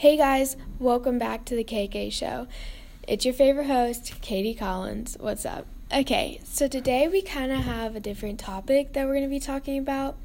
[0.00, 2.46] Hey guys, welcome back to the KK Show.
[3.06, 5.18] It's your favorite host, Katie Collins.
[5.20, 5.66] What's up?
[5.94, 9.38] Okay, so today we kind of have a different topic that we're going to be
[9.38, 10.16] talking about.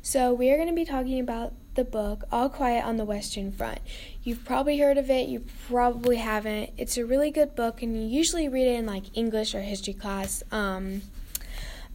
[0.00, 3.50] So, we are going to be talking about the book All Quiet on the Western
[3.50, 3.80] Front.
[4.22, 6.70] You've probably heard of it, you probably haven't.
[6.76, 9.94] It's a really good book, and you usually read it in like English or history
[9.94, 10.44] class.
[10.52, 11.02] Um,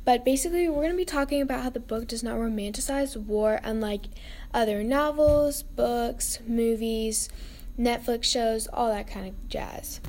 [0.03, 3.59] but basically, we're going to be talking about how the book does not romanticize war,
[3.63, 4.05] unlike
[4.53, 7.29] other novels, books, movies,
[7.77, 10.01] Netflix shows, all that kind of jazz.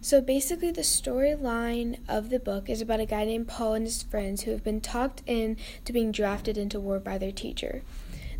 [0.00, 4.02] So basically, the storyline of the book is about a guy named Paul and his
[4.02, 7.82] friends who have been talked into being drafted into war by their teacher.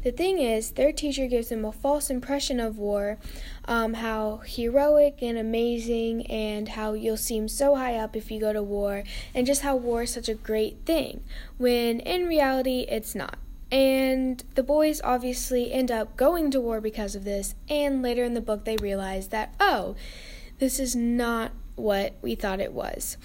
[0.06, 3.18] The thing is, their teacher gives them a false impression of war,
[3.64, 8.52] um, how heroic and amazing, and how you'll seem so high up if you go
[8.52, 9.02] to war,
[9.34, 11.24] and just how war is such a great thing,
[11.58, 13.36] when in reality, it's not.
[13.72, 18.34] And the boys obviously end up going to war because of this, and later in
[18.34, 19.96] the book, they realize that, oh,
[20.60, 23.16] this is not what we thought it was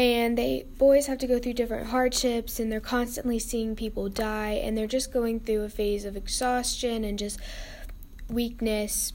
[0.00, 4.52] and they boys have to go through different hardships and they're constantly seeing people die
[4.52, 7.38] and they're just going through a phase of exhaustion and just
[8.26, 9.12] weakness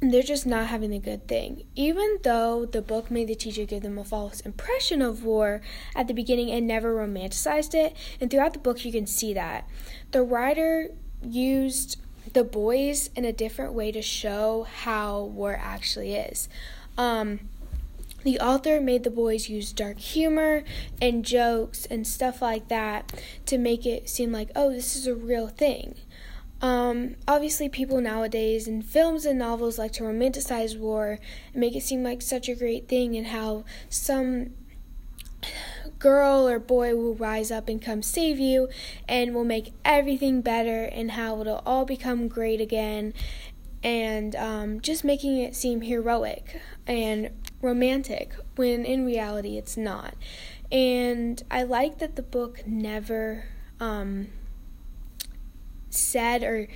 [0.00, 1.64] they're just not having a good thing.
[1.74, 5.62] Even though the book made the teacher give them a false impression of war
[5.94, 9.66] at the beginning and never romanticized it, and throughout the book you can see that.
[10.10, 10.90] The writer
[11.22, 11.96] used
[12.34, 16.50] the boys in a different way to show how war actually is.
[16.98, 17.48] Um,
[18.24, 20.64] the author made the boys use dark humor
[21.00, 23.12] and jokes and stuff like that
[23.46, 25.94] to make it seem like, oh, this is a real thing.
[26.62, 31.18] Um, obviously, people nowadays in films and novels like to romanticize war
[31.52, 34.54] and make it seem like such a great thing, and how some
[35.98, 38.68] girl or boy will rise up and come save you
[39.06, 43.12] and will make everything better, and how it'll all become great again,
[43.84, 47.28] and um, just making it seem heroic and
[47.60, 50.14] romantic when in reality it's not.
[50.72, 53.44] And I like that the book never
[53.78, 54.28] um,
[55.90, 56.66] said or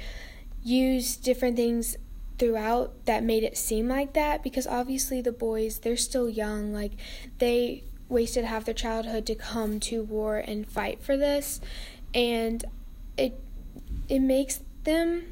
[0.63, 1.97] used different things
[2.39, 6.93] throughout that made it seem like that because obviously the boys they're still young like
[7.39, 11.61] they wasted half their childhood to come to war and fight for this
[12.15, 12.65] and
[13.17, 13.41] it
[14.09, 15.25] it makes them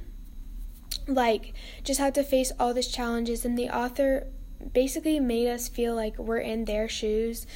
[1.07, 4.27] like just have to face all these challenges and the author
[4.73, 7.47] basically made us feel like we're in their shoes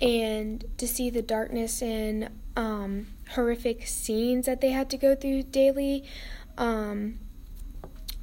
[0.00, 5.42] and to see the darkness and um, horrific scenes that they had to go through
[5.44, 6.04] daily.
[6.56, 7.18] Um,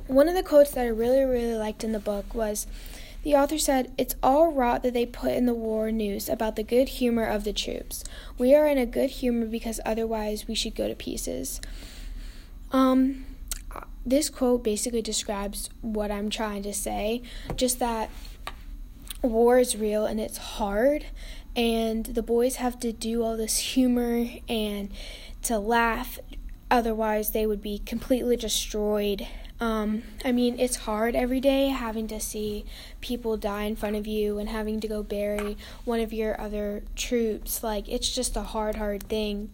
[0.08, 2.68] one of the quotes that I really, really liked in the book was
[3.24, 6.64] the author said, It's all rot that they put in the war news about the
[6.64, 8.04] good humor of the troops.
[8.38, 11.60] We are in a good humor because otherwise we should go to pieces.
[12.72, 13.26] Um,
[14.06, 17.22] this quote basically describes what I'm trying to say,
[17.56, 18.10] just that
[19.22, 21.06] war is real and it's hard
[21.56, 24.92] and the boys have to do all this humor and
[25.42, 26.20] to laugh
[26.70, 29.26] otherwise they would be completely destroyed
[29.60, 32.66] um, I mean, it's hard every day having to see
[33.00, 36.84] people die in front of you and having to go bury one of your other
[36.96, 37.64] troops.
[37.64, 39.52] Like, it's just a hard, hard thing.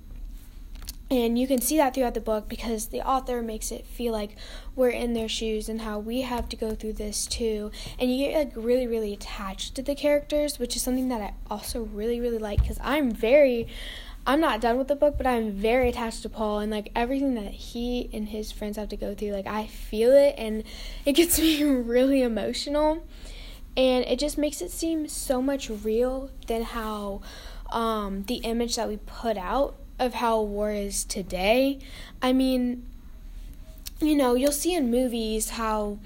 [1.12, 4.38] And you can see that throughout the book because the author makes it feel like
[4.78, 7.70] we're in their shoes and how we have to go through this too.
[8.00, 11.34] And you get like really, really attached to the characters, which is something that I
[11.50, 13.68] also really, really like because I'm very,
[14.26, 17.36] I'm not done with the book, but I'm very attached to Paul and like everything
[17.36, 19.32] that he and his friends have to go through.
[19.32, 20.64] Like I feel it and
[21.06, 23.06] it gets me really emotional.
[23.76, 27.20] And it just makes it seem so much real than how
[27.70, 31.78] um, the image that we put out of how war is today.
[32.24, 32.84] I mean,
[34.02, 36.00] you know, you'll see in movies how,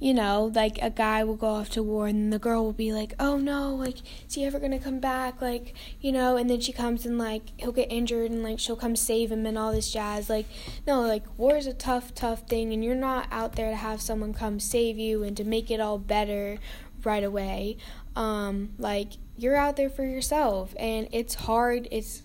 [0.00, 2.94] you know, like a guy will go off to war and the girl will be
[2.94, 5.42] like, oh no, like, is he ever gonna come back?
[5.42, 8.74] Like, you know, and then she comes and like, he'll get injured and like, she'll
[8.74, 10.30] come save him and all this jazz.
[10.30, 10.46] Like,
[10.86, 14.00] no, like, war is a tough, tough thing and you're not out there to have
[14.00, 16.56] someone come save you and to make it all better
[17.04, 17.76] right away.
[18.16, 22.22] Um, like, you're out there for yourself and it's hard, it's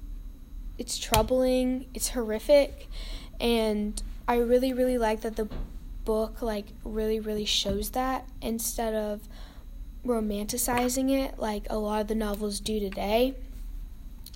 [0.77, 2.87] it's troubling, it's horrific,
[3.39, 5.47] and I really really like that the
[6.05, 9.27] book like really really shows that instead of
[10.05, 13.35] romanticizing it like a lot of the novels do today.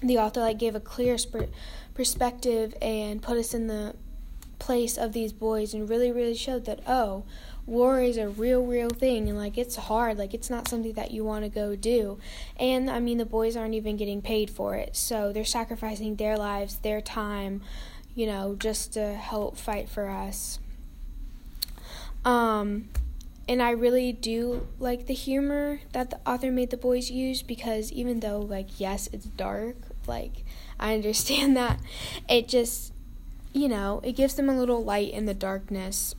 [0.03, 1.51] The author like gave a clear sp-
[1.93, 3.95] perspective and put us in the
[4.61, 7.23] place of these boys and really really showed that oh
[7.65, 10.17] war is a real real thing and like it's hard.
[10.19, 12.19] Like it's not something that you want to go do.
[12.59, 14.95] And i mean the boys aren't even getting paid for it.
[14.95, 17.61] So they're sacrificing their lives their time
[18.13, 20.59] you know just to help fight for us.
[22.23, 22.89] Um
[23.49, 27.91] and I really do like the humor that the author made the boys use because
[27.91, 29.75] even though like yes it's dark
[30.07, 30.43] like
[30.81, 31.79] I understand that.
[32.27, 32.90] It just
[33.53, 36.15] you know it gives them a little light in the darkness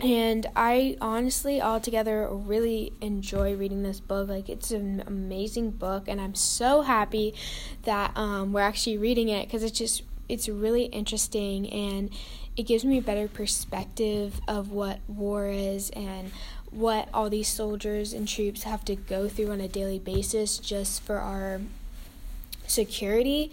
[0.00, 6.20] and I honestly altogether really enjoy reading this book like it's an amazing book and
[6.20, 7.34] I'm so happy
[7.82, 12.10] that um, we're actually reading it because it's just it's really interesting and
[12.56, 16.32] it gives me a better perspective of what war is and
[16.70, 21.02] what all these soldiers and troops have to go through on a daily basis just
[21.02, 21.60] for our
[22.66, 23.50] security.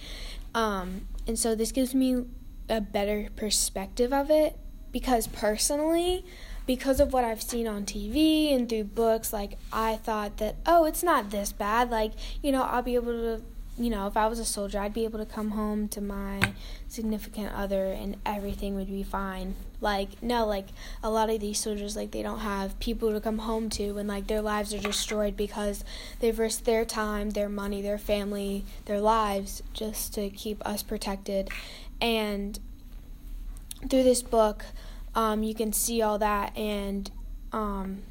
[0.53, 2.25] Um, and so this gives me
[2.69, 4.57] a better perspective of it
[4.91, 6.25] because personally,
[6.65, 10.85] because of what I've seen on TV and through books, like I thought that, oh,
[10.85, 11.91] it's not this bad.
[11.91, 13.43] Like, you know, I'll be able to
[13.77, 16.53] you know, if I was a soldier, I'd be able to come home to my
[16.87, 19.55] significant other and everything would be fine.
[19.81, 20.67] Like, no, like
[21.03, 24.07] a lot of these soldiers, like, they don't have people to come home to and
[24.07, 25.83] like their lives are destroyed because
[26.21, 31.49] they've risked their time, their money, their family, their lives just to keep us protected.
[31.99, 32.57] And
[33.89, 34.63] through this book,
[35.15, 37.11] um, you can see all that and,
[37.51, 38.03] um,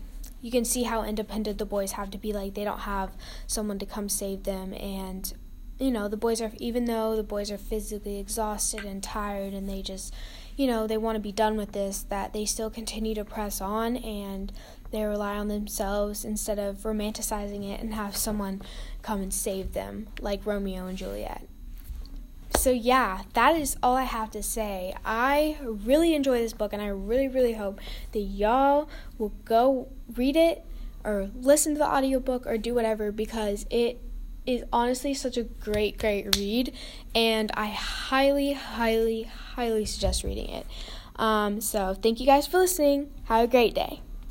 [0.42, 3.12] you can see how independent the boys have to be like they don't have
[3.46, 5.32] someone to come save them and
[5.78, 9.68] you know the boys are even though the boys are physically exhausted and tired and
[9.68, 10.14] they just
[10.56, 13.60] you know they want to be done with this that they still continue to press
[13.60, 14.52] on and
[14.90, 18.62] they rely on themselves instead of romanticizing it and have someone
[19.02, 21.48] come and save them like Romeo and Juliet.
[22.56, 24.94] So yeah, that is all I have to say.
[25.04, 27.80] I really enjoy this book and I really really hope
[28.12, 28.88] that y'all
[29.18, 30.64] will go read it
[31.02, 34.00] or listen to the audiobook or do whatever because it
[34.46, 36.72] is honestly such a great, great read,
[37.14, 40.66] and I highly, highly, highly suggest reading it.
[41.16, 43.10] Um, so, thank you guys for listening.
[43.24, 44.00] Have a great day.